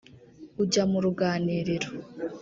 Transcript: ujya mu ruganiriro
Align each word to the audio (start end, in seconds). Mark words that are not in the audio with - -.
ujya 0.61 0.83
mu 0.91 0.99
ruganiriro 1.05 1.89